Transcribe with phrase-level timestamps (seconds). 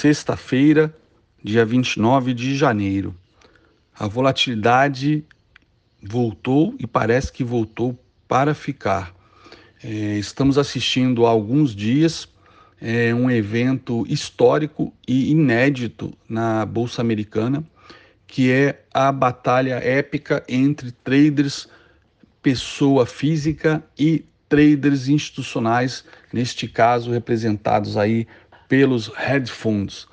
[0.00, 0.94] sexta-feira,
[1.44, 3.14] dia 29 de janeiro.
[3.94, 5.22] A volatilidade
[6.02, 9.14] voltou e parece que voltou para ficar.
[9.84, 12.26] É, estamos assistindo há alguns dias
[12.80, 17.62] é, um evento histórico e inédito na Bolsa Americana,
[18.26, 21.68] que é a batalha épica entre traders
[22.42, 28.26] pessoa física e traders institucionais, neste caso representados aí
[28.70, 29.10] pelos
[29.48, 30.06] funds.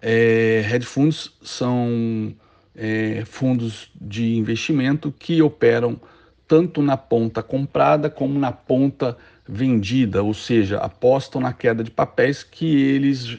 [0.00, 2.34] É, hedge funds são
[2.74, 6.00] é, fundos de investimento que operam
[6.48, 12.42] tanto na ponta comprada como na ponta vendida, ou seja, apostam na queda de papéis
[12.42, 13.36] que eles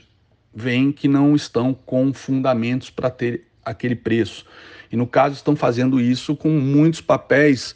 [0.53, 4.45] veem que não estão com fundamentos para ter aquele preço.
[4.91, 7.75] E no caso, estão fazendo isso com muitos papéis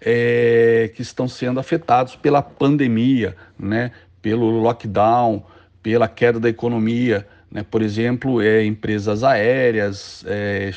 [0.00, 5.42] é, que estão sendo afetados pela pandemia, né, pelo lockdown,
[5.86, 7.62] pela queda da economia, né?
[7.62, 10.72] por exemplo, é, empresas aéreas, é,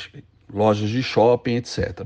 [0.54, 2.02] lojas de shopping, etc.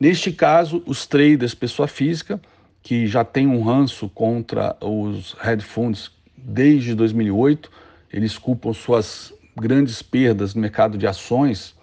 [0.00, 2.40] Neste caso, os traders, pessoa física,
[2.82, 7.70] que já tem um ranço contra os hedge funds desde 2008,
[8.10, 11.76] eles culpam suas grandes perdas no mercado de ações,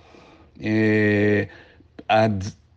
[0.60, 1.50] é,
[2.10, 2.28] a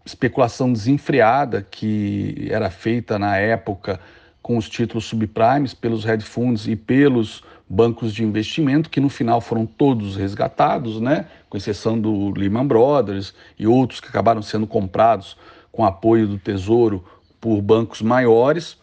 [0.04, 3.98] especulação desenfreada que era feita na época
[4.42, 7.42] com os títulos subprimes pelos hedge funds e pelos
[7.72, 11.26] bancos de investimento, que no final foram todos resgatados, né?
[11.48, 15.36] com exceção do Lehman Brothers e outros que acabaram sendo comprados
[15.70, 17.04] com apoio do Tesouro
[17.40, 18.76] por bancos maiores.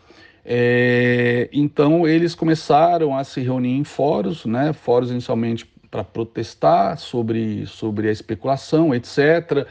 [0.45, 4.71] É, então eles começaram a se reunir em fóruns, né?
[4.71, 9.67] fóruns inicialmente para protestar sobre, sobre a especulação, etc.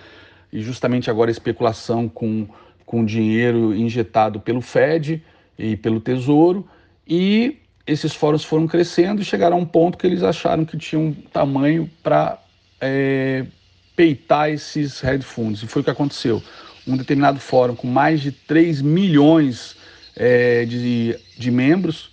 [0.53, 2.47] E justamente agora a especulação com,
[2.85, 5.23] com dinheiro injetado pelo Fed,
[5.59, 6.69] e pelo Tesouro,
[7.09, 11.13] e esses fóruns foram crescendo e chegaram a um ponto que eles acharam que tinham
[11.33, 12.43] tamanho para
[12.81, 13.47] é,
[13.95, 15.63] peitar esses hedge funds.
[15.63, 16.43] E foi o que aconteceu.
[16.87, 19.77] Um determinado fórum com mais de 3 milhões
[20.17, 22.11] é, de, de membros,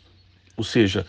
[0.56, 1.06] ou seja,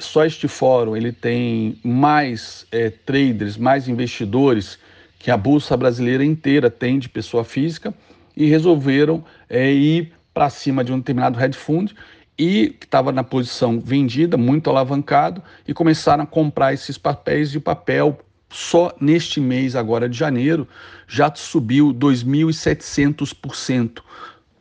[0.00, 4.78] só este fórum ele tem mais é, traders, mais investidores
[5.18, 7.94] que a Bolsa Brasileira inteira tem de pessoa física
[8.36, 11.94] e resolveram é, ir para cima de um determinado hedge fund
[12.38, 17.60] e que estava na posição vendida, muito alavancado, e começaram a comprar esses papéis de
[17.60, 18.18] papel
[18.50, 20.68] só neste mês agora de janeiro
[21.08, 24.00] já subiu 2.700%.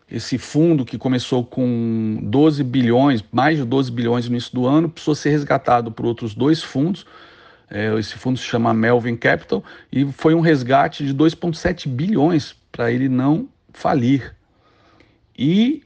[0.10, 4.90] Esse fundo que começou com 12 bilhões, mais de 12 bilhões no início do ano,
[4.90, 7.06] precisou ser resgatado por outros dois fundos.
[7.70, 12.92] É, esse fundo se chama Melvin Capital e foi um resgate de 2,7 bilhões para
[12.92, 14.36] ele não falir.
[15.38, 15.84] E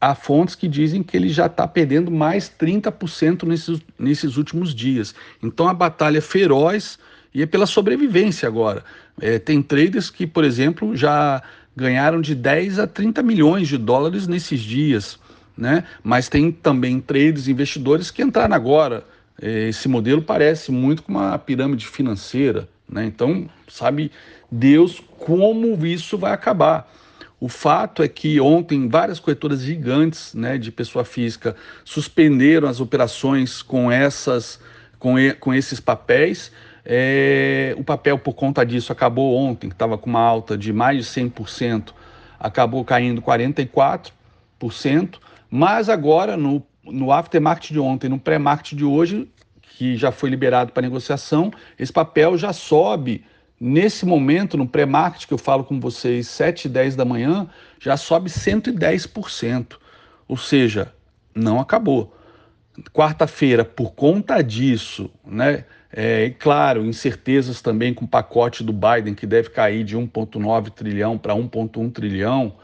[0.00, 5.14] há fontes que dizem que ele já está perdendo mais 30% nesses, nesses últimos dias.
[5.42, 6.98] Então a batalha é feroz
[7.34, 8.82] e é pela sobrevivência agora.
[9.20, 11.42] É, tem traders que, por exemplo, já
[11.76, 15.18] ganharam de 10 a 30 milhões de dólares nesses dias.
[15.56, 15.84] Né?
[16.02, 19.04] Mas tem também traders, investidores que entraram agora.
[19.40, 22.68] É, esse modelo parece muito com uma pirâmide financeira.
[22.88, 23.04] Né?
[23.04, 24.10] Então, sabe
[24.50, 26.90] Deus como isso vai acabar.
[27.40, 31.56] O fato é que ontem várias corretoras gigantes né, de pessoa física
[31.86, 34.60] suspenderam as operações com, essas,
[34.98, 36.52] com, e, com esses papéis.
[36.84, 40.98] É, o papel, por conta disso, acabou ontem, que estava com uma alta de mais
[40.98, 41.94] de 100%,
[42.38, 44.12] acabou caindo 44%,
[45.48, 49.26] mas agora, no, no aftermarket de ontem, no pré-market de hoje,
[49.62, 53.24] que já foi liberado para negociação, esse papel já sobe
[53.62, 57.46] Nesse momento, no pré-market que eu falo com vocês, 7 e 10 da manhã,
[57.78, 59.76] já sobe 110%.
[60.26, 60.94] Ou seja,
[61.34, 62.16] não acabou.
[62.90, 65.66] Quarta-feira, por conta disso, né?
[65.92, 71.18] É, claro, incertezas também com o pacote do Biden, que deve cair de 1,9 trilhão
[71.18, 72.54] para 1,1 trilhão,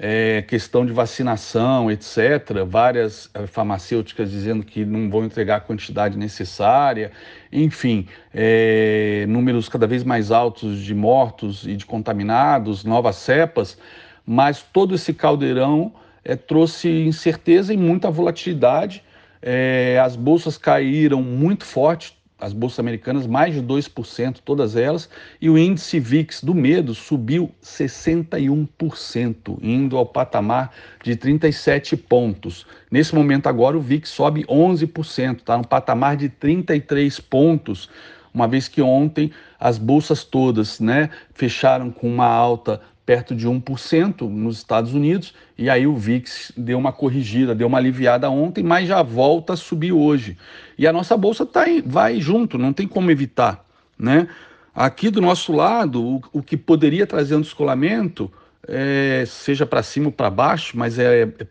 [0.00, 2.64] é, questão de vacinação, etc.
[2.66, 7.10] Várias é, farmacêuticas dizendo que não vão entregar a quantidade necessária,
[7.52, 13.76] enfim, é, números cada vez mais altos de mortos e de contaminados, novas cepas,
[14.24, 15.92] mas todo esse caldeirão
[16.24, 19.02] é, trouxe incerteza e muita volatilidade.
[19.40, 25.08] É, as bolsas caíram muito forte, as bolsas americanas, mais de 2%, todas elas,
[25.40, 32.64] e o índice VIX do medo subiu 61%, indo ao patamar de 37 pontos.
[32.90, 37.90] Nesse momento agora o VIX sobe 11%, está no patamar de 33 pontos,
[38.32, 44.28] uma vez que ontem as bolsas todas né, fecharam com uma alta perto de 1%
[44.28, 48.86] nos Estados Unidos, e aí o VIX deu uma corrigida, deu uma aliviada ontem, mas
[48.86, 50.36] já volta a subir hoje.
[50.76, 53.64] E a nossa bolsa tá, vai junto, não tem como evitar.
[53.98, 54.28] Né?
[54.74, 58.30] Aqui do nosso lado, o, o que poderia trazer um descolamento,
[58.68, 61.46] é, seja para cima ou para baixo, mas é, é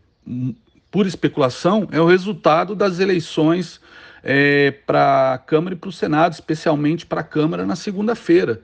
[0.92, 3.82] pura especulação, é o resultado das eleições
[4.24, 8.62] é, para a Câmara e para o Senado, especialmente para a Câmara na segunda-feira.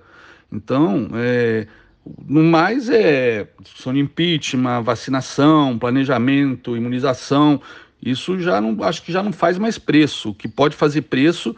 [0.51, 1.65] Então, é,
[2.27, 3.47] no mais é
[3.77, 7.61] são impeachment, vacinação, planejamento, imunização.
[8.01, 10.29] Isso já não acho que já não faz mais preço.
[10.29, 11.55] O que pode fazer preço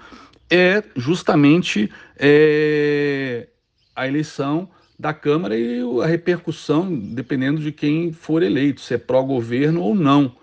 [0.50, 3.48] é justamente é,
[3.96, 9.82] a eleição da Câmara e a repercussão, dependendo de quem for eleito, se é pró-governo
[9.82, 10.36] ou não.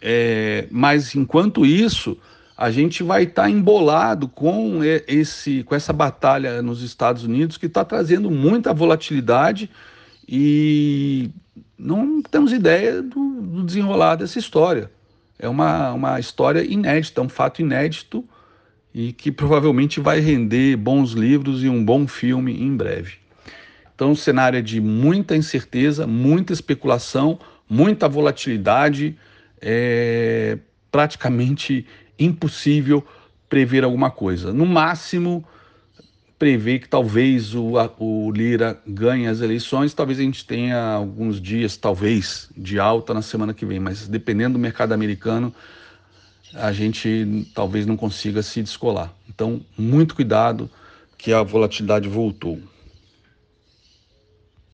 [0.00, 2.18] É, mas enquanto isso,
[2.60, 7.64] a gente vai estar tá embolado com esse, com essa batalha nos Estados Unidos que
[7.64, 9.70] está trazendo muita volatilidade
[10.28, 11.30] e
[11.78, 14.90] não temos ideia do, do, desenrolar dessa história.
[15.38, 18.22] É uma, uma história inédita, um fato inédito
[18.92, 23.14] e que provavelmente vai render bons livros e um bom filme em breve.
[23.94, 29.16] Então, o cenário é de muita incerteza, muita especulação, muita volatilidade,
[29.62, 30.58] é
[30.92, 31.86] praticamente
[32.20, 33.04] impossível
[33.48, 34.52] prever alguma coisa.
[34.52, 35.44] No máximo,
[36.38, 41.76] prever que talvez o, o Lira ganhe as eleições, talvez a gente tenha alguns dias,
[41.76, 45.52] talvez, de alta na semana que vem, mas dependendo do mercado americano,
[46.54, 49.12] a gente talvez não consiga se descolar.
[49.28, 50.70] Então, muito cuidado
[51.18, 52.58] que a volatilidade voltou.